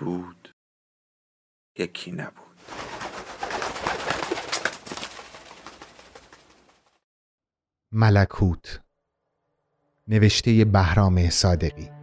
[0.00, 0.54] بود
[1.78, 2.56] یکی نبود.
[7.92, 8.80] ملکوت
[10.08, 11.99] نوشته بهرام صادقی.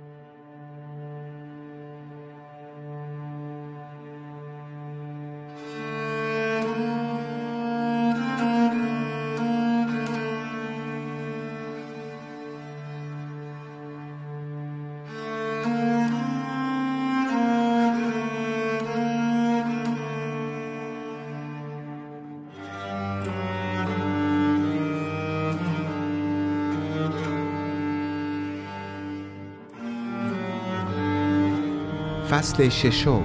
[32.37, 33.23] فصل ششم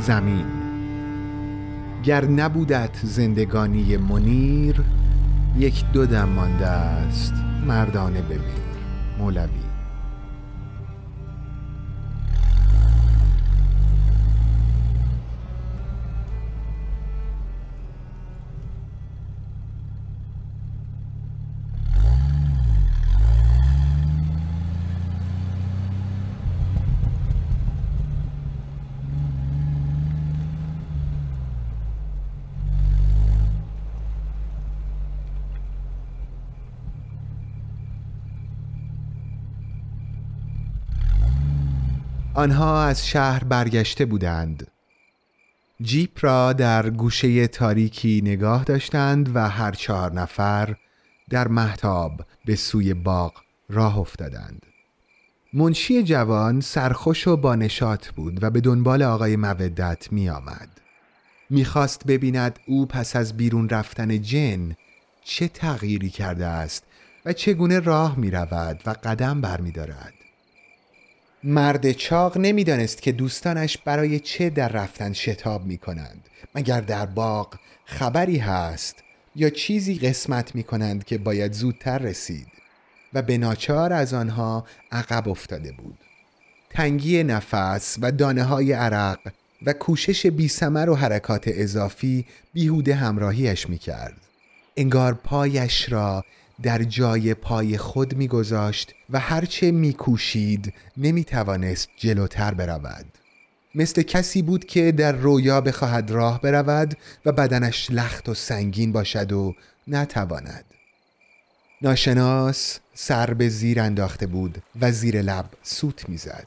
[0.00, 0.46] زمین.
[2.04, 4.80] گر نبودت زندگانی منیر
[5.58, 7.34] یک دو دم مانده است
[7.66, 8.74] مردانه بمیر.
[9.18, 9.73] مولوی.
[42.36, 44.66] آنها از شهر برگشته بودند.
[45.82, 50.76] جیپ را در گوشه تاریکی نگاه داشتند و هر چهار نفر
[51.30, 53.32] در محتاب به سوی باغ
[53.68, 54.66] راه افتادند.
[55.52, 60.68] منشی جوان سرخوش و بانشات بود و به دنبال آقای مودت می آمد
[61.50, 64.76] می‌خواست ببیند او پس از بیرون رفتن جن
[65.24, 66.84] چه تغییری کرده است
[67.24, 70.23] و چگونه راه می رود و قدم بر می دارد.
[71.46, 77.54] مرد چاق نمی‌دانست که دوستانش برای چه در رفتن شتاب می کنند مگر در باغ
[77.84, 79.02] خبری هست
[79.36, 82.46] یا چیزی قسمت می کنند که باید زودتر رسید
[83.12, 85.98] و به ناچار از آنها عقب افتاده بود.
[86.70, 89.18] تنگی نفس و دانه های عرق
[89.66, 94.16] و کوشش بیسمر و حرکات اضافی بیهوده همراهیش می کرد
[94.76, 96.24] انگار پایش را
[96.62, 103.06] در جای پای خود میگذاشت و هرچه میکوشید نمی‌توانست جلوتر برود.
[103.74, 109.32] مثل کسی بود که در رویا بخواهد راه برود و بدنش لخت و سنگین باشد
[109.32, 109.54] و
[109.88, 110.64] نتواند.
[111.82, 116.46] ناشناس سر به زیر انداخته بود و زیر لب سوت می‌زد.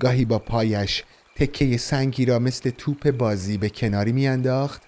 [0.00, 1.04] گاهی با پایش
[1.36, 4.82] تکه سنگی را مثل توپ بازی به کناری میانداخت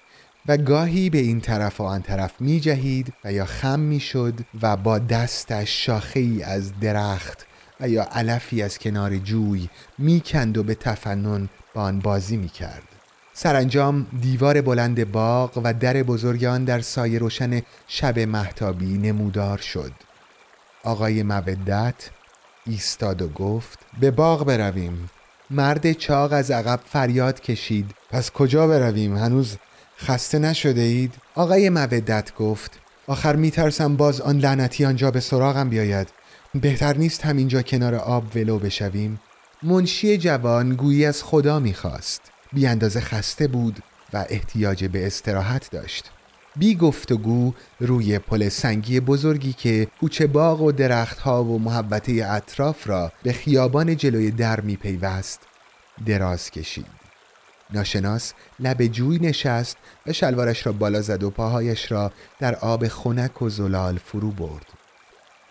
[0.48, 4.34] و گاهی به این طرف و آن طرف می جهید و یا خم می شد
[4.62, 7.46] و با دستش شاخه ای از درخت
[7.80, 9.68] و یا علفی از کنار جوی
[9.98, 12.82] می کند و به تفنن با آن بازی می کرد.
[13.32, 19.92] سرانجام دیوار بلند باغ و در بزرگان در سایه روشن شب محتابی نمودار شد.
[20.84, 22.10] آقای مودت
[22.66, 25.10] ایستاد و گفت به باغ برویم
[25.50, 29.56] مرد چاق از عقب فریاد کشید پس کجا برویم هنوز
[29.98, 36.08] خسته نشده اید؟ آقای مودت گفت آخر میترسم باز آن لعنتی آنجا به سراغم بیاید.
[36.54, 39.20] بهتر نیست همینجا کنار آب ولو بشویم.
[39.62, 42.20] منشی جوان گویی از خدا می‌خواست.
[42.52, 43.78] بی اندازه خسته بود
[44.12, 46.10] و احتیاج به استراحت داشت.
[46.56, 53.12] بی گفتگو روی پل سنگی بزرگی که کوچه باغ و درختها و محبته اطراف را
[53.22, 55.40] به خیابان جلوی در میپیوست
[56.06, 56.95] دراز کشید.
[57.70, 59.76] ناشناس لب جوی نشست
[60.06, 64.66] و شلوارش را بالا زد و پاهایش را در آب خنک و زلال فرو برد.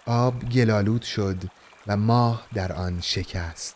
[0.06, 1.44] آب گلالود شد
[1.88, 3.76] و ماه در آن شکست.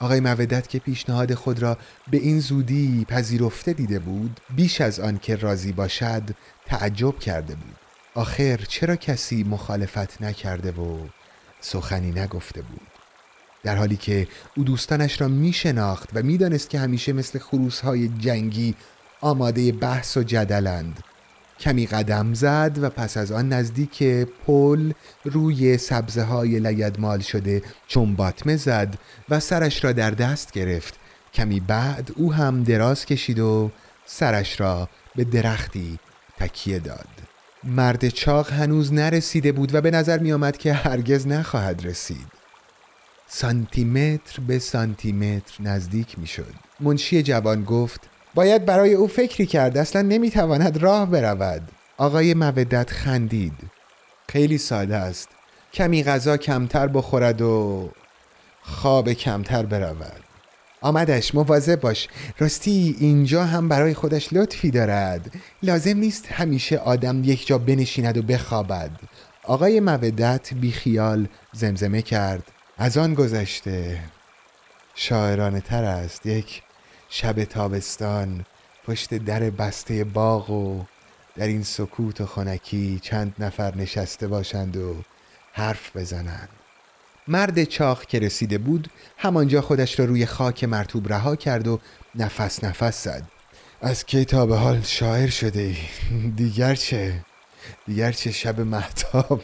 [0.00, 1.78] آقای مودت که پیشنهاد خود را
[2.10, 6.22] به این زودی پذیرفته دیده بود بیش از آن که راضی باشد
[6.66, 7.76] تعجب کرده بود.
[8.14, 10.98] آخر چرا کسی مخالفت نکرده و
[11.60, 12.93] سخنی نگفته بود؟
[13.64, 17.80] در حالی که او دوستانش را می شناخت و می دانست که همیشه مثل خروس
[17.80, 18.74] های جنگی
[19.20, 21.00] آماده بحث و جدلند.
[21.60, 24.02] کمی قدم زد و پس از آن نزدیک
[24.46, 24.92] پل
[25.24, 30.94] روی سبزه های لگدمال شده چون باطمه زد و سرش را در دست گرفت.
[31.34, 33.70] کمی بعد او هم دراز کشید و
[34.06, 35.98] سرش را به درختی
[36.38, 37.08] تکیه داد.
[37.64, 42.43] مرد چاق هنوز نرسیده بود و به نظر می آمد که هرگز نخواهد رسید.
[43.36, 48.00] سانتیمتر به سانتیمتر نزدیک می شد منشی جوان گفت
[48.34, 51.62] باید برای او فکری کرد اصلا نمی‌تواند راه برود.
[51.96, 53.52] آقای مودت خندید.
[54.28, 55.28] خیلی ساده است.
[55.72, 57.90] کمی غذا کمتر بخورد و
[58.62, 60.22] خواب کمتر برود.
[60.80, 62.08] آمدش مواظب باش.
[62.38, 65.34] راستی اینجا هم برای خودش لطفی دارد.
[65.62, 68.90] لازم نیست همیشه آدم یک جا بنشیند و بخوابد.
[69.44, 72.53] آقای مودت بیخیال زمزمه کرد.
[72.78, 74.00] از آن گذشته
[74.94, 76.62] شاعرانه تر است یک
[77.08, 78.44] شب تابستان
[78.86, 80.84] پشت در بسته باغ و
[81.36, 84.96] در این سکوت و خنکی چند نفر نشسته باشند و
[85.52, 86.48] حرف بزنند.
[87.28, 91.80] مرد چاق که رسیده بود همانجا خودش را روی خاک مرتوب رها کرد و
[92.14, 93.22] نفس نفس زد.
[93.82, 95.76] از کی تا به حال شاعر شده ای؟
[96.36, 97.24] دیگر چه؟
[97.86, 99.42] دیگر چه شب محتاب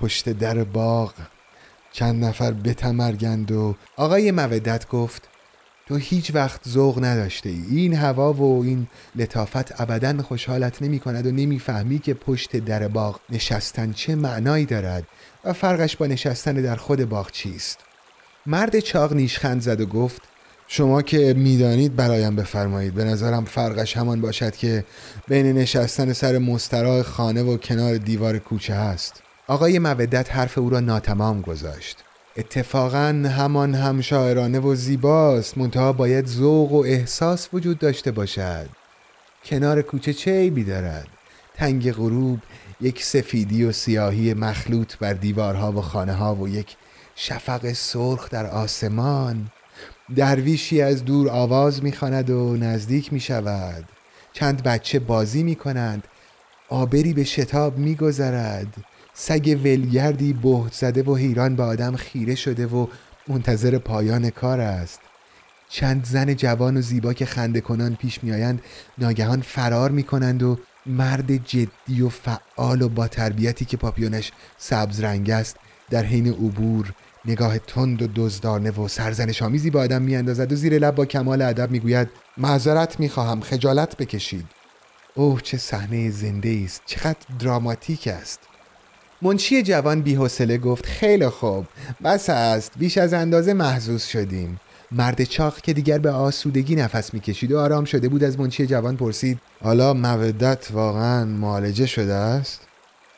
[0.00, 1.14] پشت در باغ؟
[1.92, 5.28] چند نفر بتمرگند و آقای مودت گفت
[5.86, 8.86] تو هیچ وقت ذوق نداشته ای این هوا و این
[9.16, 15.04] لطافت ابدا خوشحالت نمی کند و نمی‌فهمی که پشت در باغ نشستن چه معنایی دارد
[15.44, 17.78] و فرقش با نشستن در خود باغ چیست.
[18.46, 20.22] مرد چاق نیشخند زد و گفت
[20.66, 22.94] شما که می‌دانید برایم بفرمایید.
[22.94, 24.84] به نظرم فرقش همان باشد که
[25.28, 29.22] بین نشستن سر مستراح خانه و کنار دیوار کوچه هست.
[29.48, 32.04] آقای مودت حرف او را ناتمام گذاشت.
[32.36, 38.68] اتفاقا همان هم شاعرانه و زیباست منتها باید ذوق و احساس وجود داشته باشد.
[39.44, 41.08] کنار کوچه چه عیبی دارد؟
[41.54, 42.38] تنگ غروب
[42.80, 46.76] یک سفیدی و سیاهی مخلوط بر دیوارها و خانه ها و یک
[47.14, 49.50] شفق سرخ در آسمان.
[50.16, 53.84] درویشی از دور آواز می‌خواند و نزدیک می شود
[54.32, 56.04] چند بچه بازی می کنند
[56.68, 58.74] آبری به شتاب میگذرد.
[59.14, 62.86] سگ ولگردی بهت زده و حیران به آدم خیره شده و
[63.28, 65.00] منتظر پایان کار است.
[65.68, 68.62] چند زن جوان و زیبا که خنده کنان پیش میآیند
[68.98, 75.00] ناگهان فرار می کنند و مرد جدی و فعال و با تربیتی که پاپیونش سبز
[75.00, 75.56] رنگ است
[75.90, 76.92] در حین عبور
[77.24, 81.42] نگاه تند و دزدانه و سرزنش آمیزی به آدم میاندازد و زیر لب با کمال
[81.42, 84.46] ادب می‌گوید معذرت می‌خواهم خجالت بکشید.
[85.14, 88.40] اوه چه صحنه زنده است چقدر دراماتیک است.
[89.24, 91.66] منشی جوان بیحوصله گفت خیلی خوب
[92.04, 94.60] بس است بیش از اندازه محزوز شدیم.
[94.92, 98.96] مرد چاق که دیگر به آسودگی نفس می‌کشید و آرام شده بود از منشی جوان
[98.96, 102.60] پرسید حالا مودت واقعا معالجه شده است؟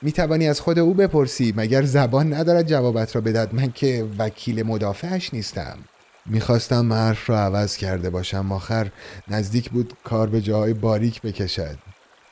[0.03, 4.62] می توانی از خود او بپرسی مگر زبان ندارد جوابت را بدهد؟ من که وکیل
[4.62, 5.79] مدافعش نیستم.
[6.27, 8.91] می‌خواستم حرف را عوض کرده باشم آخر
[9.29, 11.79] نزدیک بود کار به جای باریک بکشد.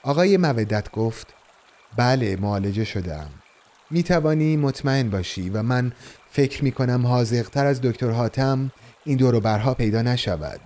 [0.03, 1.27] آقای مودت گفت
[1.97, 3.31] بله معالجه شدم
[3.93, 5.93] می توانی مطمئن باشی و من
[6.31, 8.71] فکر می کنم حاضقتر از دکتر حاتم
[9.05, 10.61] این دور برها پیدا نشود.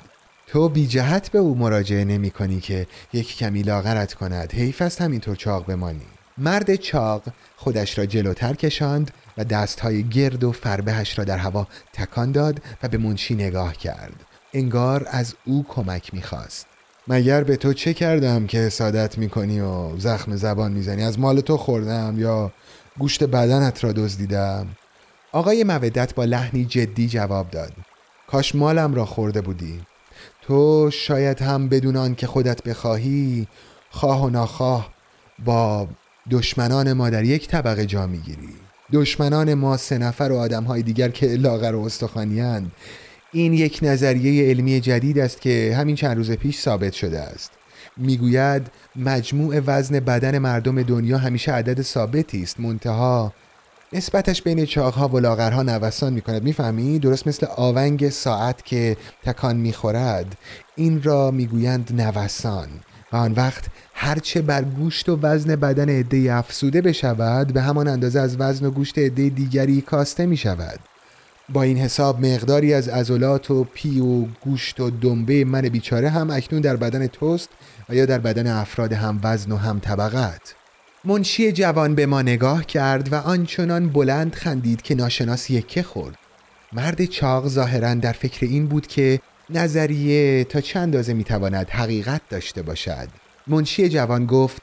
[0.46, 4.52] تو بی جهت به او مراجعه نمی کنی که یک کمی لاغرت کند.
[4.52, 6.06] حیف است همینطور چاق بمانی.
[6.39, 7.22] مرد چاق
[7.56, 12.89] خودش را جلوتر کشاند و دستهای گرد و فربهش را در هوا تکان داد و
[12.89, 14.15] به منشی نگاه کرد.
[14.55, 16.67] انگار از او کمک می‌خواست.
[17.08, 21.56] مگر به تو چه کردم که حسادت می‌کنی و زخم زبان می‌زنی؟ از مال تو
[21.56, 22.53] خوردم یا
[22.98, 24.67] گوشت بدنت را دزدیدم.
[25.32, 27.72] آقای مودت با لحنی جدی جواب داد.
[28.26, 29.81] کاش مالم را خورده بودی.
[30.43, 33.46] تو شاید هم بدون آن که خودت بخواهی
[33.91, 34.93] خواه و ناخواه
[35.44, 35.88] با
[36.31, 38.55] دشمنان ما در یک طبقه جا می‌گیری.
[38.93, 42.70] دشمنان ما سه نفر و آدم های دیگر که لاغر و استخوانیان
[43.32, 47.50] این یک نظریه علمی جدید است که همین چند روز پیش ثابت شده است.
[47.96, 53.32] می‌گوید مجموع وزن بدن مردم دنیا همیشه عدد ثابتی است منتها
[53.93, 59.56] نسبتش بین چاقها و لاغرها نوسان می کند می‌فهمی درست مثل آونگ ساعت که تکان
[59.56, 60.36] می‌خورد.
[60.76, 62.69] این را می‌گویند نوسان.
[63.12, 68.20] و آن وقت هرچه بر گوشت و وزن بدن عده افسوده بشود به همان اندازه
[68.20, 70.81] از وزن و گوشت عده دیگری کاسته می شود
[71.48, 76.31] با این حساب مقداری از عضلات و پی و گوشت و دنبه من بیچاره هم
[76.31, 77.48] اکنون در بدن توست
[77.88, 80.55] و یا در بدن افراد هم وزن و هم طبقت
[81.05, 86.19] منشی جوان به ما نگاه کرد و آنچنان بلند خندید که ناشناس یکه خورد.
[86.72, 92.62] مرد چاق ظاهرا در فکر این بود که نظریه تا چند اندازه می‌تواند حقیقت داشته
[92.62, 93.08] باشد.
[93.46, 94.62] منشی جوان گفت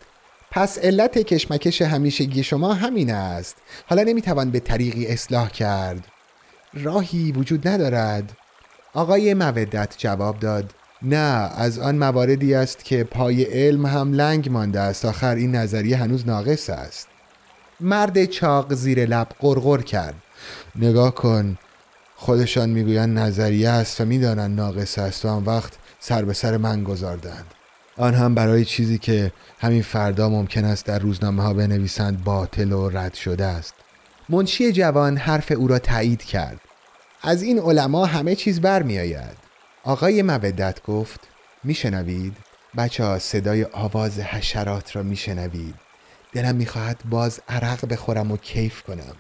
[0.52, 3.56] پس علت کشمکش همیشگی شما همین است.
[3.88, 6.13] حالا نمی‌توان به طریقی اصلاح کرد.
[6.74, 8.32] راهی وجود ندارد.
[8.94, 14.80] آقای مودت جواب داد نه از آن مواردی است که پای علم هم لنگ مانده
[14.80, 17.08] است آخر این نظریه هنوز ناقص است.
[17.80, 20.16] مرد چاق زیر لب قرقر کرد.
[20.76, 21.58] نگاه کن
[22.16, 26.84] خودشان می‌گویند نظریه است و می‌دانند ناقص است و آن وقت سر به سر من
[26.84, 27.46] گذاردند.
[27.98, 32.90] آن هم برای چیزی که همین فردا ممکن است در روزنامه ها بنویسند باطل و
[32.90, 33.74] رد شده است.
[34.30, 36.60] منشی جوان حرف او را تایید کرد.
[37.26, 39.38] از این علما همه چیز برمیآید.
[39.84, 41.20] آقای مودت گفت
[41.64, 42.38] میشنوید؟
[42.78, 45.76] بچه ها صدای آواز حشرات را میشنوید.
[46.34, 49.16] دلم می‌خواهد باز عرق بخورم و کیف کنم.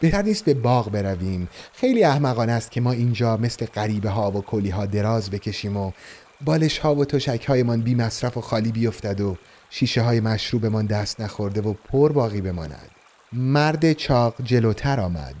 [0.00, 1.48] بهتر نیست به باغ برویم.
[1.72, 5.92] خیلی احمقانه است که ما اینجا مثل غریبه ها و کلی ها دراز بکشیم و
[6.40, 9.36] بالش ها و تشک هایمان بی مصرف و خالی بیفتد و
[9.70, 12.90] شیشه های مشروبمان دست نخورده و پر باقی بماند.
[13.32, 15.34] مرد چاق جلوتر آمد.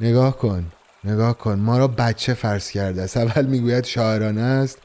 [0.00, 0.72] نگاه کن.
[1.04, 1.58] نگاه کن.
[1.58, 3.16] ما را بچه فرض کرده است.
[3.16, 4.78] اول می‌گوید شاعرانه است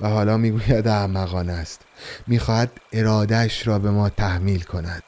[0.00, 1.80] و حالا می‌گوید احمقانه است.
[2.26, 5.02] می‌خواهد ارادهش را به ما تحمیل کند.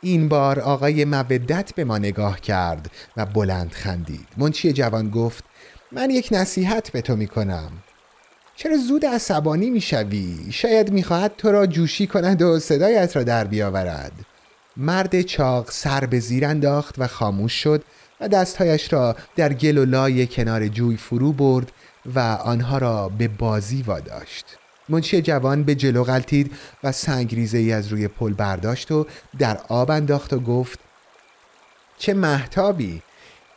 [0.00, 4.28] این بار آقای مودت به ما نگاه کرد و بلند خندید.
[4.36, 5.44] منچی جوان گفت
[5.92, 7.70] من یک نصیحت به تو می‌کنم.
[8.56, 14.12] چرا زود عصبانی می‌شوی؟ شاید می‌خواهد تو را جوشی کند و صدایت را در بیاورد.
[14.76, 17.84] مرد چاق سر به زیر انداخت و خاموش شد
[18.20, 21.72] و دستهایش را در گل و لای کنار جوی فرو برد
[22.14, 24.44] و آنها را به بازی واداشت.
[24.88, 26.52] منشی جوان به جلو غلطید
[26.84, 29.06] و سنگریزه ای از روی پل برداشت و
[29.38, 30.78] در آب انداخت و گفت
[31.98, 33.02] چه محتابی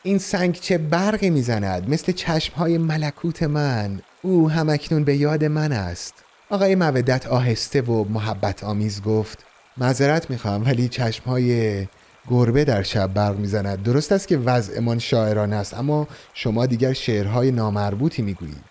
[0.04, 1.90] این سنگ چه برقی می‌زند!
[1.90, 4.02] مثل چشمهای ملکوت من!
[4.22, 6.14] او همکنون به یاد من است!
[6.50, 9.46] آقای مودت آهسته و محبت آمیز گفت
[9.78, 11.88] معذرت می‌خواهم ولی چشمهای
[12.28, 13.84] گربه در شب برق می‌زند.
[13.84, 18.64] درست است که وضعمان شاعران است اما شما دیگر شعرهای نامربوطی می‌گویید.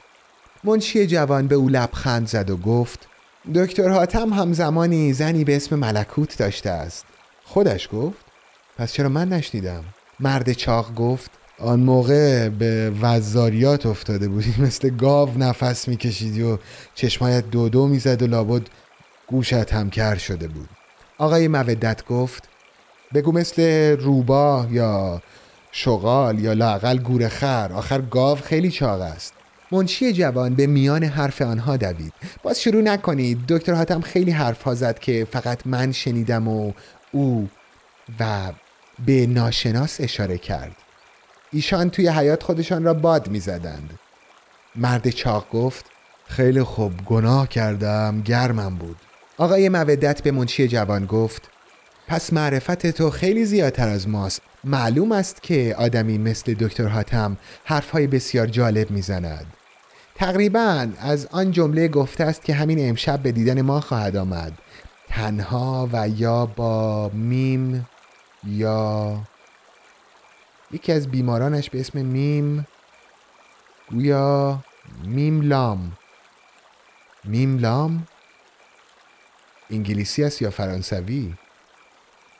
[0.65, 3.09] منشی جوان به او لبخند زد و گفت
[3.55, 7.05] دکتر حاتم هم زمانی زنی به اسم ملکوت داشته است.
[7.45, 8.25] خودش گفت
[8.79, 9.85] پس چرا من نشنیدم؟
[10.21, 16.59] مرد چاق گفت آن موقع به وزاریات افتاده بودی مثل گاو نفس میکشیدی و
[16.95, 18.63] چشمایت دو دو می‌زد و لابد
[19.27, 20.69] گوشت هم کر شده بود.
[21.19, 22.49] آقای مودت گفت
[23.15, 23.63] بگو مثل
[24.01, 25.23] روباه یا
[25.73, 27.73] شغال یا لاقل گور خر.
[27.73, 29.35] آخر گاو خیلی چاق است.
[29.73, 32.13] منشی جوان به میان حرف آنها دوید.
[32.43, 33.47] باز شروع نکنید.
[33.49, 36.73] دکتر حاتم خیلی حرف ها زد که فقط من شنیدم و
[37.13, 37.49] او
[38.21, 38.53] و
[39.07, 40.77] به ناشناس اشاره کرد.
[41.53, 43.99] ایشان توی حیات خودشان را باد می زدند.
[44.77, 45.85] مرد چاق گفت
[46.29, 46.93] خیلی خوب.
[47.07, 48.23] گناه کردم.
[48.23, 48.97] گرمم بود.
[49.39, 51.51] آقای مودت به منشی جوان گفت
[52.07, 54.43] پس معرفت تو خیلی زیادتر از ماست.
[54.65, 59.47] معلوم است که آدمی مثل دکتر حاتم حرفهای بسیار جالب می‌زند.
[60.15, 64.53] تقریبا از آن جمله گفته است که همین امشب به دیدن ما خواهد آمد.
[65.09, 67.89] تنها و یا با میم
[68.47, 69.19] یا
[70.73, 72.67] یکی از بیمارانش به اسم میم
[73.91, 74.59] گویا
[75.05, 75.93] میم لام.
[77.25, 78.07] میم لام؟
[79.71, 81.35] انگلیسی است یا فرانسوی؟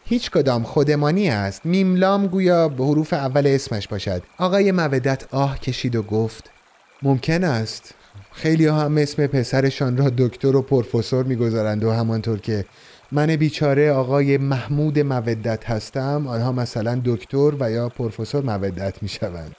[0.05, 1.67] هیچ کدام خودمانی است.
[1.67, 4.23] میملام گویا به حروف اول اسمش باشد.
[4.39, 6.51] آقای مودت آه کشید و گفت
[7.03, 7.95] ممکن است.
[8.33, 12.65] خیلی هم اسم پسرشان را دکتر و پروفسور می‌گذارند و همانطور که
[13.13, 19.57] من بیچاره آقای محمود مودت هستم آنها مثلا دکتر و یا پروفسور مودت می‌شوند.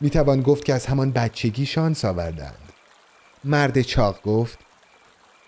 [0.00, 2.58] می‌توان گفت که از همان بچگی شانس آوردند
[3.44, 4.58] مرد چاق گفت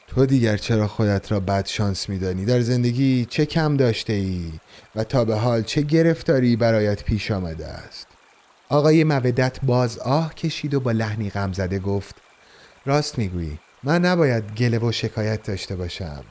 [0.06, 4.52] تو دیگر چرا خودت را بد شانس میدانی؟ در زندگی چه کم داشته ای
[4.96, 8.06] و تا به حال چه گرفتاری برایت پیش آمده است؟
[8.68, 12.14] آقای مودت باز آه کشید و با لحنی غم زده گفت
[12.86, 16.24] راست می‌گویی من نباید گله و شکایت داشته باشم.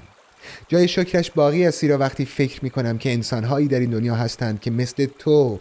[0.67, 4.59] جای شکرش باقی است را وقتی فکر می کنم که انسانهایی در این دنیا هستند
[4.59, 5.59] که مثل تو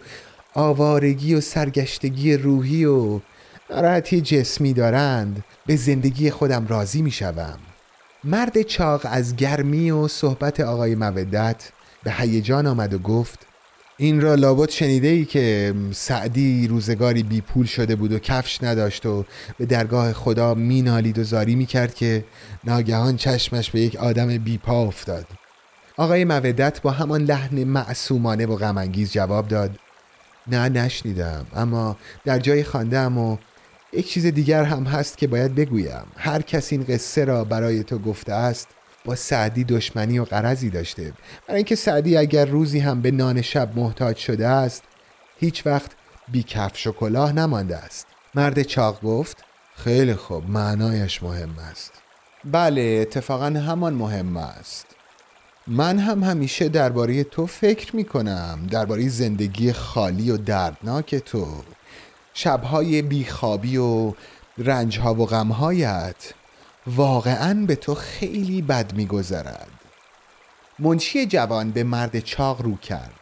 [0.53, 3.19] آوارگی و سرگشتگی روحی و
[3.69, 7.59] ناراحتی جسمی دارند به زندگی خودم راضی می شوم.
[8.27, 11.71] مرد چاق از گرمی و صحبت آقای مودت
[12.03, 13.39] به هیجان آمد و گفت
[13.97, 19.05] این را لابد شنیده ای که سعدی روزگاری بی پول شده بود و کفش نداشت
[19.05, 19.25] و
[19.57, 22.25] به درگاه خدا مینالید و زاری می‌کرد که
[22.63, 25.25] ناگهان چشمش به یک آدم بی پا افتاد.
[25.97, 29.79] آقای مودت با همان لحن معصومانه و غمانگیز جواب داد
[30.47, 33.37] نه نشنیدم اما در جای خواندم و
[33.95, 36.05] یک چیز دیگر هم هست که باید بگویم.
[36.17, 38.67] هر کس این قصه را برای تو گفته است
[39.05, 41.13] با سعدی دشمنی و قرضی داشته.
[41.47, 44.83] برای اینکه سعدی اگر روزی هم به نان شب محتاج شده است
[45.39, 45.91] هیچ وقت
[46.31, 48.07] بی کفش و کلاه نمانده است.
[48.35, 49.37] مرد چاق گفت
[49.75, 51.93] خیلی خوب معنایش مهم است.
[52.45, 54.85] بله اتفاقا همان مهم است.
[55.67, 61.47] من هم همیشه درباره تو فکر می کنم درباره زندگی خالی و دردناک تو.
[62.37, 64.13] شبهای بیخوابی و
[64.57, 66.33] رنجها و غمهایت
[66.87, 69.71] واقعا به تو خیلی بد میگذرد.
[70.79, 73.13] منشی جوان به مرد چاق رو کرد.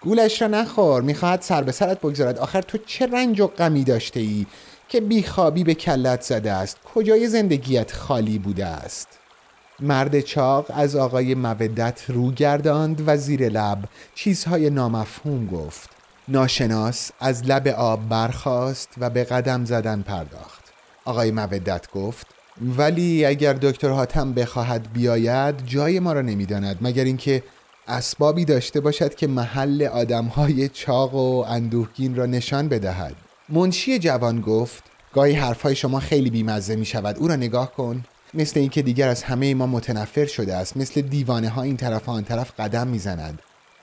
[0.00, 2.38] گولش را نخور می‌خواهد سر به سرت بگذارد.
[2.38, 4.46] آخر تو چه رنج و غمی داشته ای
[4.88, 9.08] که بیخوابی به کلت زده است؟ کجای زندگیت خالی بوده است؟
[9.80, 15.97] مرد چاق از آقای مودت رو گرداند و زیر لب چیزهای نامفهوم گفت.
[16.28, 20.64] ناشناس از لب آب برخاست و به قدم زدن پرداخت.
[21.04, 22.26] آقای مودت گفت
[22.76, 27.42] ولی اگر دکتر حاتم بخواهد بیاید جای ما را نمی‌داند مگر اینکه
[27.88, 33.14] اسبابی داشته باشد که محل آدمهای چاق و اندوهگین را نشان بدهد.
[33.48, 38.04] منشی جوان گفت گاهی حرفهای شما خیلی بیمزه می شود او را نگاه کن.
[38.34, 42.12] مثل اینکه دیگر از همه ما متنفر شده است مثل دیوانه ها این طرف و
[42.12, 43.38] آن طرف قدم می‌زند.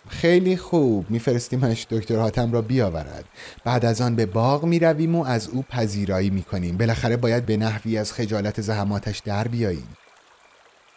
[0.08, 1.06] خیلی خوب.
[1.10, 3.26] میفرستیمش دکتر حاتم را بیاورد.
[3.64, 7.46] بعد از آن به باغ می رویم و از او پذیرایی می کنیم بالاخره باید
[7.46, 9.98] به نحوی از خجالت زحماتش در بیاییم.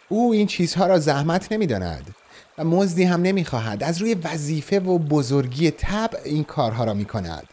[0.09, 2.15] او این چیزها را زحمت نمی‌داند
[2.57, 3.83] و مزدی هم نمی‌خواهد.
[3.83, 7.47] از روی وظیفه و بزرگی طبع این کارها را می کند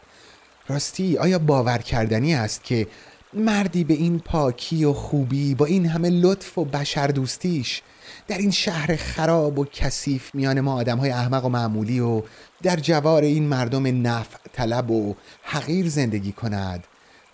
[0.68, 2.86] راستی آیا باور کردنی است که
[3.32, 7.82] مردی به این پاکی و خوبی با این همه لطف و بشر دوستیش
[8.28, 12.22] در این شهر خراب و کثیف میان ما آدم های احمق و معمولی و
[12.62, 16.84] در جوار این مردم نفع طلب و حقیر زندگی کند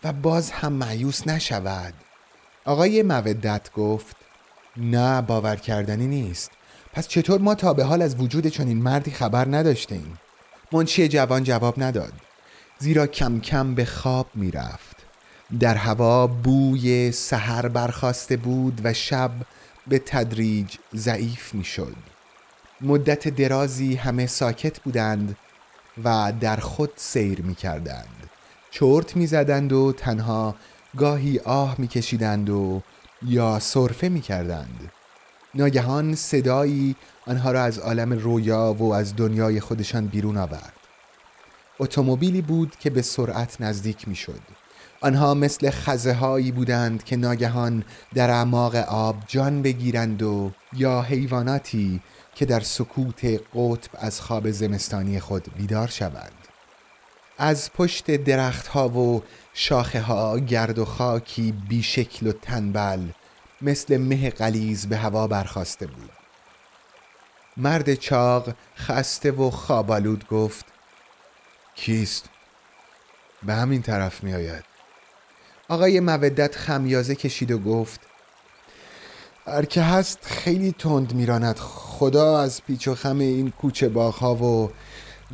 [0.04, 1.94] و باز هم معیوس نشود.
[2.64, 4.16] آقای مودت گفت
[4.76, 6.50] نه باور کردنی نیست.
[6.92, 10.18] پس چطور ما تا به حال از وجود چنین مردی خبر نداشتیم
[10.72, 12.12] منشی جوان جواب نداد.
[12.78, 14.96] زیرا کم کم به خواب می‌رفت.
[15.60, 19.30] در هوا بوی سحر برخواسته بود و شب
[19.86, 21.96] به تدریج ضعیف می شد
[22.80, 25.36] مدت درازی همه ساکت بودند
[26.04, 28.30] و در خود سیر می کردند
[28.70, 30.54] چرت می زدند و تنها
[30.96, 32.82] گاهی آه می کشیدند و
[33.22, 34.92] یا صرفه می کردند
[35.54, 40.72] ناگهان صدایی آنها را از عالم رویا و از دنیای خودشان بیرون آورد.
[41.78, 44.40] اتومبیلی بود که به سرعت نزدیک می شد
[45.02, 47.84] آنها مثل خزه هایی بودند که ناگهان
[48.14, 52.00] در اعماق آب جان بگیرند و یا حیواناتی
[52.34, 56.48] که در سکوت قطب از خواب زمستانی خود بیدار شوند.
[57.38, 59.22] از پشت درختها و
[59.54, 63.08] شاخه ها گرد و خاکی بیشکل و تنبل
[63.62, 66.10] مثل مه قلیز به هوا برخواسته بود.
[67.56, 70.64] مرد چاق خسته و خوابالود گفت
[71.74, 72.28] کیست؟
[73.42, 74.71] به همین طرف می آید
[75.72, 78.00] آقای مودت خمیازه کشید و گفت
[79.46, 81.56] هر که هست خیلی تند میراند.
[81.58, 84.70] خدا از پیچ و خم این کوچه باغها و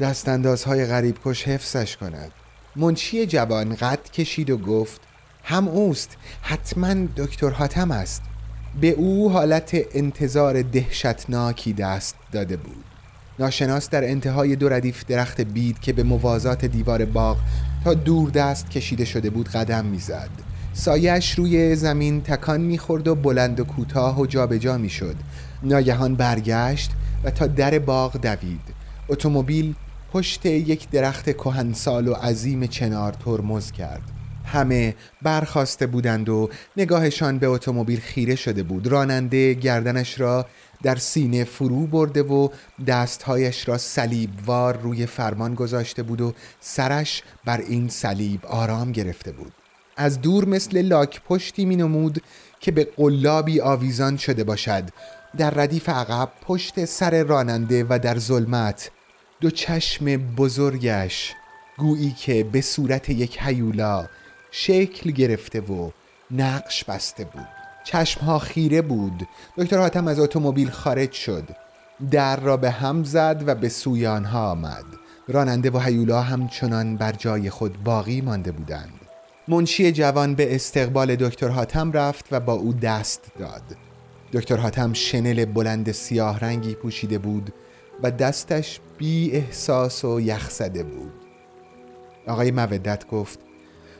[0.00, 2.32] دستاندازهای غریب کش حفظش کند.
[2.76, 5.00] منشی جوان قد کشید و گفت
[5.44, 8.22] هم اوست حتما دکتر حاتم است.
[8.80, 12.84] به او حالت انتظار دهشتناکی دست داده بود.
[13.38, 17.38] ناشناس در انتهای دو ردیف درخت بید که به موازات دیوار باغ
[17.84, 20.30] تا دور دست کشیده شده بود قدم می‌زد.
[20.72, 25.16] سایش روی زمین تکان می‌خورد و بلند و کوتاه و جابجا می‌شد.
[25.62, 26.90] ناگهان برگشت
[27.24, 28.60] و تا در باغ دوید.
[29.08, 29.74] اتومبیل
[30.12, 34.02] پشت یک درخت کهنسال و عظیم چنار ترمز کرد.
[34.44, 38.86] همه برخواسته بودند و نگاهشان به اتومبیل خیره شده بود.
[38.86, 40.46] راننده گردنش را
[40.82, 42.48] در سینه فرو برده و
[42.86, 49.52] دستهایش را صلیبوار روی فرمان گذاشته بود و سرش بر این صلیب آرام گرفته بود.
[49.96, 52.22] از دور مثل لاک پشتی می نمود
[52.60, 54.84] که به قلابی آویزان شده باشد.
[55.36, 58.90] در ردیف عقب پشت سر راننده و در ظلمت
[59.40, 61.34] دو چشم بزرگش
[61.78, 64.06] گویی که به صورت یک هیولا
[64.50, 65.90] شکل گرفته و
[66.30, 67.57] نقش بسته بود.
[67.88, 69.28] چشمها خیره بود.
[69.56, 71.48] دکتر حاتم از اتومبیل خارج شد.
[72.10, 74.84] در را به هم زد و به سوی آنها آمد.
[75.28, 79.00] راننده و هیولا همچنان بر جای خود باقی مانده بودند.
[79.48, 83.76] منشی جوان به استقبال دکتر حاتم رفت و با او دست داد.
[84.32, 87.52] دکتر حاتم شنل بلند سیاه رنگی پوشیده بود
[88.02, 91.12] و دستش بی احساس و یخ زده بود.
[92.26, 93.47] آقای مودت گفت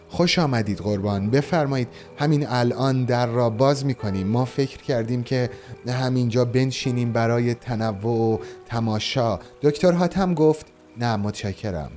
[0.09, 1.31] خوش آمدید قربان.
[1.31, 4.27] بفرمایید همین الان در را باز می‌کنیم.
[4.27, 5.51] ما فکر کردیم که
[5.89, 9.39] همینجا بنشینیم برای تنوع و تماشا.
[9.63, 10.67] دکتر حاتم گفت
[10.97, 11.91] نه متشکرم.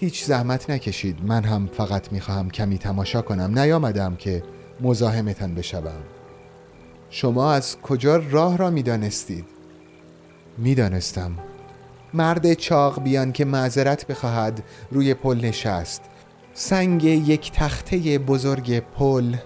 [0.00, 1.18] هیچ زحمت نکشید.
[1.24, 3.58] من هم فقط می‌خواهم کمی تماشا کنم.
[3.58, 4.42] نیامدم که
[4.80, 6.02] مزاحمتان بشوم.
[7.10, 9.44] شما از کجا راه را می‌دانستید؟
[10.58, 11.32] می‌دانستم.
[12.14, 16.02] مرد چاق بیان که معذرت بخواهد روی پل نشست.
[16.58, 19.36] سنگ یک تخته بزرگ پل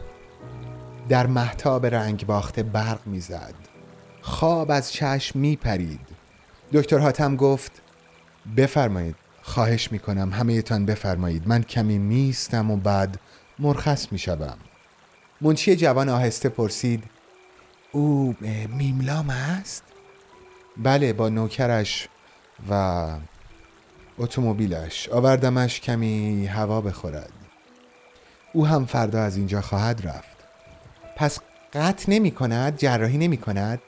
[1.08, 3.54] در محتاب رنگ باخته برق می‌زد.
[4.20, 6.00] خواب از چشم میپرید.
[6.72, 7.82] دکتر حاتم گفت
[8.56, 11.48] بفرمایید خواهش می‌کنم همه تان بفرمایید.
[11.48, 13.20] من کمی میستم و بعد
[13.58, 14.56] مرخص می‌شوم.
[15.40, 17.04] منچی جوان آهسته پرسید
[17.92, 18.36] او
[18.68, 19.82] میملام است؟
[20.76, 22.08] بله با نوکرش
[22.70, 23.08] و
[24.20, 25.08] اتومبیلش.
[25.08, 27.32] آوردمش کمی هوا بخورد.
[28.52, 30.36] او هم فردا از اینجا خواهد رفت.
[31.16, 31.38] پس
[31.72, 33.80] قطع نمی کند جراحی نمی کند؟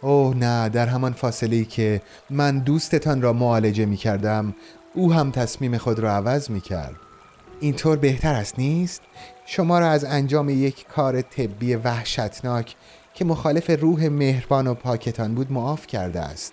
[0.00, 4.54] اوه نه در همان فاصله ای که من دوستتان را معالجه می کردم
[4.94, 6.96] او هم تصمیم خود را عوض می کرد.
[7.60, 9.02] اینطور بهتر است نیست؟
[9.46, 12.76] شما را از انجام یک کار طبی وحشتناک
[13.14, 16.52] که مخالف روح مهربان و پاکتان بود معاف کرده است.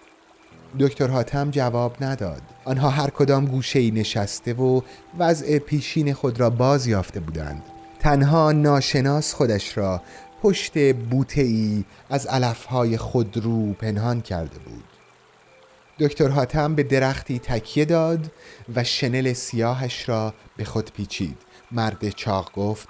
[0.79, 2.41] دکتر حاتم جواب نداد.
[2.65, 4.81] آنها هر کدام گوشه ای نشسته و
[5.19, 7.63] وضع پیشین خود را باز یافته بودند.
[7.99, 10.01] تنها ناشناس خودش را
[10.41, 14.83] پشت بوته ای از علفهای خودرو پنهان کرده بود.
[15.99, 18.31] دکتر حاتم به درختی تکیه داد
[18.75, 21.37] و شنل سیاهش را به خود پیچید.
[21.71, 22.87] مرد چاق گفت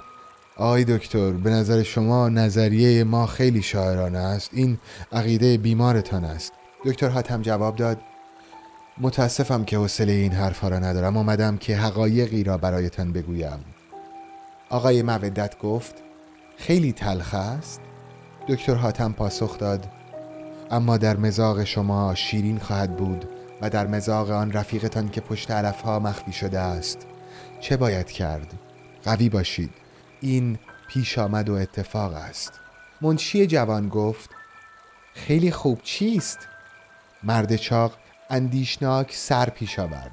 [0.57, 4.49] آی دکتر به نظر شما نظریه ما خیلی شاعرانه است.
[4.53, 4.77] این
[5.11, 6.53] عقیده بیمارتان است.
[6.85, 8.01] دکتر حاتم جواب داد.
[8.97, 11.17] متاسفم که حوصله این حرفها را ندارم.
[11.17, 13.65] آمدم که حقایقی را برایتان بگویم.
[14.69, 15.95] آقای مودت گفت
[16.57, 17.81] خیلی تلخ است.
[18.47, 19.87] دکتر حاتم پاسخ داد.
[20.71, 23.29] اما در مزاق شما شیرین خواهد بود
[23.61, 27.07] و در مزاق آن رفیقتان که پشت علفها مخفی شده است.
[27.59, 28.53] چه باید کرد؟
[29.03, 29.71] قوی باشید.
[30.21, 32.51] این پیش آمد و اتفاق است.
[33.01, 34.29] منشی جوان گفت
[35.13, 36.39] خیلی خوب چیست؟
[37.23, 37.93] مرد چاق
[38.29, 40.11] اندیشناک سر پیش آورد.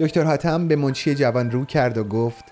[0.00, 2.44] دکتر حاتم به منشی جوان رو کرد و گفت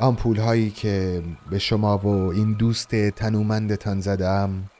[0.00, 4.70] آمپول هایی که به شما و این دوست تنومندتان زدم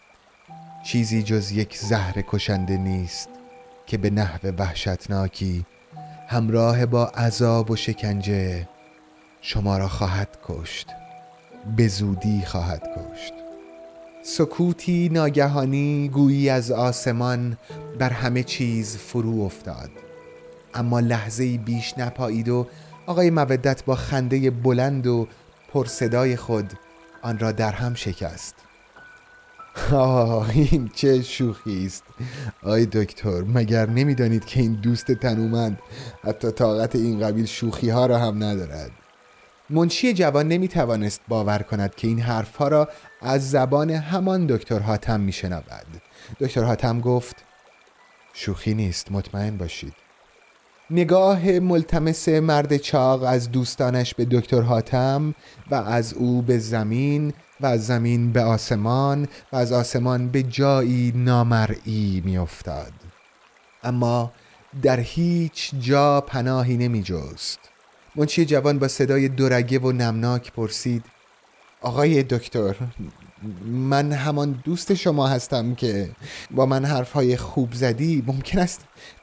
[0.84, 3.28] چیزی جز یک زهر کشنده نیست
[3.86, 5.66] که به نحو وحشتناکی
[6.28, 8.68] همراه با عذاب و شکنجه
[9.40, 10.86] شما را خواهد کشت.
[11.76, 13.39] به زودی خواهد کشت.
[14.22, 17.56] سکوتی ناگهانی گویی از آسمان
[17.98, 19.90] بر همه چیز فرو افتاد.
[20.74, 22.66] اما لحظه بیش نپایید و
[23.06, 25.28] آقای مودت با خنده بلند و
[25.72, 26.72] پرصدای خود
[27.22, 28.54] آن را در هم شکست.
[29.92, 32.04] آه این چه شوخی است.
[32.62, 35.78] آی دکتر مگر نمی‌دانید که این دوست تنومند
[36.24, 38.90] حتی طاقت این قبیل شوخی ها را هم ندارد؟
[39.70, 42.88] منشی جوان نمی توانست باور کند که این حرفها را
[43.20, 45.86] از زبان همان دکتر حاتم می شنود
[46.40, 47.36] دکتر حاتم گفت
[48.32, 49.94] شوخی نیست مطمئن باشید.
[50.90, 55.34] نگاه ملتمس مرد چاق از دوستانش به دکتر حاتم
[55.70, 61.12] و از او به زمین و از زمین به آسمان و از آسمان به جایی
[61.14, 62.92] نامرئی میافتاد.
[63.82, 64.32] اما
[64.82, 67.69] در هیچ جا پناهی نمی جست
[68.16, 71.04] منچی جوان با صدای دورگه و نمناک پرسید
[71.82, 72.74] آقای دکتر
[73.66, 76.10] من همان دوست شما هستم که
[76.50, 78.80] با من حرفهای خوب زدی ممکن است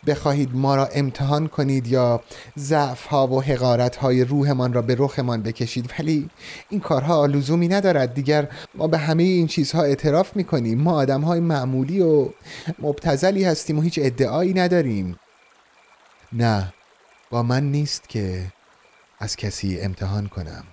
[0.07, 2.23] بخواهید ما را امتحان کنید یا
[2.59, 6.29] ضعف ها و حقارت های روحمان را به رخمان بکشید؟ ولی
[6.69, 8.13] این کارها لزومی ندارد.
[8.13, 10.81] دیگر ما به همه این چیزها اعتراف می‌کنیم.
[10.81, 12.29] ما آدم های معمولی و
[12.79, 15.19] مبتزلی هستیم و هیچ ادعایی نداریم.
[16.33, 16.73] نه
[17.29, 18.45] با من نیست که
[19.19, 20.63] از کسی امتحان کنم.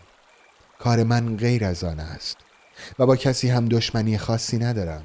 [0.78, 2.37] کار من غیر از آن است
[2.98, 5.04] و با کسی هم دشمنی خاصی ندارم.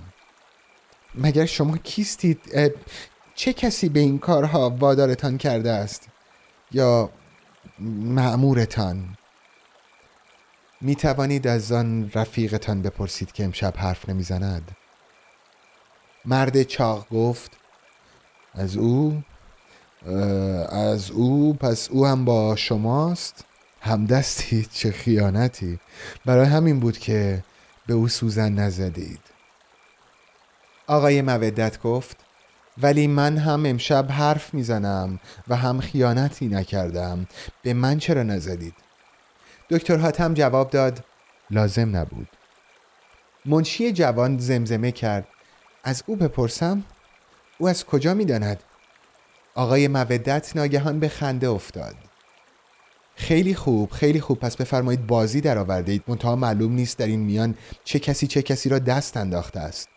[1.15, 2.41] مگر شما کیستید؟
[3.35, 6.07] چه کسی به این کارها وادارتان کرده است؟
[6.71, 7.09] یا
[7.79, 9.17] معمورتان
[10.81, 14.71] می توانید از آن رفیقتان بپرسید که امشب حرف نمی‌زند؟
[16.25, 17.57] مرد چاق گفت
[18.53, 19.23] از او
[20.69, 23.45] از او پس او هم با شماست.
[23.81, 25.79] همدستی چه خیانتی.
[26.25, 27.43] برای همین بود که
[27.87, 29.19] به او سوزن نزدید.
[30.87, 32.17] آقای مودت گفت
[32.77, 37.27] ولی من هم امشب حرف می‌زنم و هم خیانتی نکردم.
[37.63, 38.73] به من چرا نزدید؟
[39.69, 41.03] دکتر حاتم جواب داد
[41.51, 42.27] لازم نبود.
[43.45, 45.27] منشی جوان زمزمه کرد.
[45.83, 46.83] از او بپرسم
[47.57, 48.63] او از کجا می‌داند؟
[49.59, 51.95] آقای مودت ناگهان به خنده افتاد.
[53.15, 54.39] خیلی خوب خیلی خوب.
[54.39, 58.41] پس بفرمایید بازی در آورده اید منتها معلوم نیست در این میان چه کسی چه
[58.41, 59.89] کسی را دست انداخته است.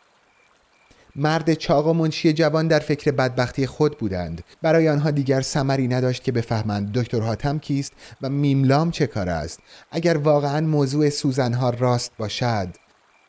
[1.16, 4.44] مرد چاق و منشی جوان در فکر بدبختی خود بودند.
[4.62, 9.60] برای آنها دیگر سمری نداشت که بفهمند دکتر حاتم کیست و میملام چه کار است.
[9.90, 12.68] اگر واقعا موضوع سوزنها راست باشد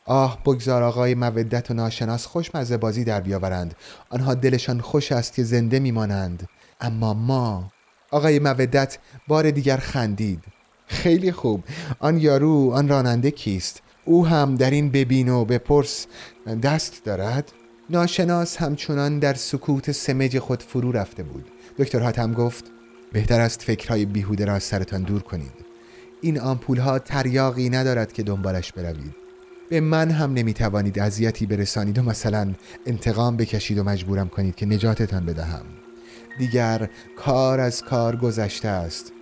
[0.06, 3.74] آه بگذار آقای مودت و ناشناس خوشمزه بازی در بیاورند.
[4.10, 6.48] آنها دلشان خوش است که زنده میمانند.
[6.80, 7.72] اما ما
[8.10, 10.44] آقای مودت بار دیگر خندید.
[10.86, 11.64] خیلی خوب.
[11.98, 16.06] آن یارو آن راننده کیست؟ او هم در این ببین و بپرس.
[16.62, 17.52] دست دارد؟
[17.90, 21.50] ناشناس همچنان در سکوت سمج خود فرو رفته بود.
[21.78, 22.64] دکتر حاتم گفت
[23.12, 25.64] بهتر است فکرهای بیهوده را از سرتان دور کنید.
[26.20, 29.23] این آمپول ها تریاقی ندارد که دنبالش بروید.
[29.68, 32.54] به من هم نمی‌توانید اذیتی برسانید و مثلا
[32.86, 35.64] انتقام بکشید و مجبورم کنید که نجاتتان بدهم.
[36.38, 39.12] دیگر کار از کار گذشته است.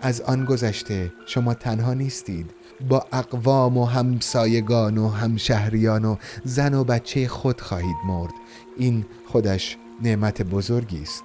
[0.00, 2.50] از آن گذشته شما تنها نیستید.
[2.88, 8.32] با اقوام و همسایگان و همشهریان و زن و بچه خود خواهید مرد.
[8.76, 11.24] این خودش نعمت بزرگی است.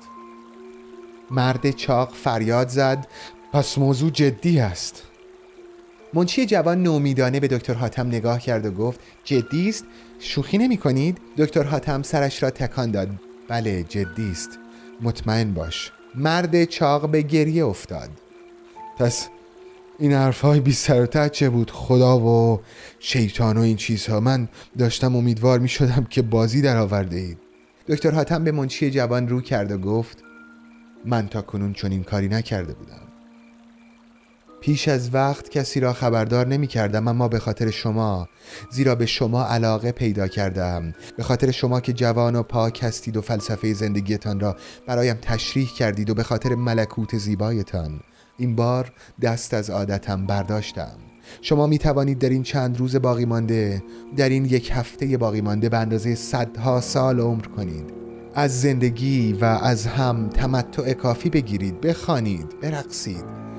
[1.32, 3.08] مرد چاق فریاد زد.
[3.54, 5.04] پس موضوع جدی است.
[6.14, 9.86] منچی جوان نومیدانه به دکتر حاتم نگاه کرد و گفت جدی است
[10.20, 13.10] شوخی نمی کنید؟ دکتر حاتم سرش را تکان داد.
[13.48, 14.50] بله جدی است
[15.02, 15.92] مطمئن باش.
[16.16, 18.10] مرد چاق به گریه افتاد.
[18.98, 19.28] پس
[20.00, 22.62] این حرفهای بی سر چه بود؟ خدا و
[23.00, 24.20] شیطان و این چیزها.
[24.20, 24.48] من
[24.78, 27.38] داشتم امیدوار می شدم که بازی در آورده اید.
[27.88, 30.24] دکتر حاتم به منشی جوان رو کرد و گفت
[31.06, 33.11] من تا کنون چنین کاری نکرده بودم.
[34.62, 38.30] پیش از وقت کسی را خبردار نمی کردم اما به خاطر شما
[38.72, 40.94] زیرا به شما علاقه پیدا کردم.
[41.18, 44.56] به خاطر شما که جوان و پاک هستید و فلسفه زندگیتان را
[44.88, 48.00] برایم تشریح کردید و به خاطر ملکوت زیبایتان.
[48.38, 50.98] این بار دست از عادتم برداشتم.
[51.42, 53.84] شما می توانید در این چند روز باقی مانده
[54.18, 57.94] در این یک هفته باقی مانده به اندازه صدها سال عمر کنید.
[58.36, 63.51] از زندگی و از هم تمتع کافی بگیرید بخوانید برقصید.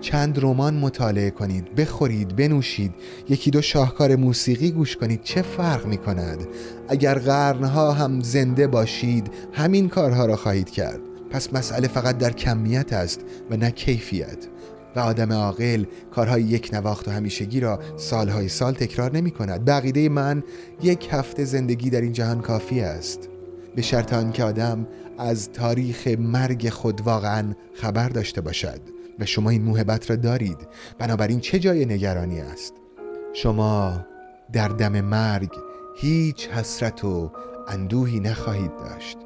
[0.00, 2.94] چند رمان مطالعه کنید بخورید بنوشید.
[3.28, 6.46] یکی دو شاهکار موسیقی گوش کنید چه فرق می کند
[6.88, 11.00] اگر قرنها هم زنده باشید همین کارها را خواهید کرد.
[11.30, 14.46] پس مسئله فقط در کمیت است و نه کیفیت.
[14.96, 20.08] و آدم عاقل کارهای یک نواخت و همیشگی را سالهای سال تکرار نمی کند بقیده
[20.08, 20.42] من
[20.82, 23.28] یک هفته زندگی در این جهان کافی است.
[23.74, 24.86] به شرط آنکه آدم
[25.18, 28.95] از تاریخ مرگ خود واقعا خبر داشته باشد.
[29.18, 30.68] و شما این موهبت را دارید.
[30.98, 32.74] بنابراین چه جای نگرانی است؟
[33.32, 34.06] شما
[34.52, 35.50] در دم مرگ
[35.96, 37.32] هیچ حسرت و
[37.68, 39.25] اندوهی نخواهید داشت.